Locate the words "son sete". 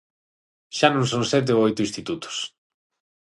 1.11-1.51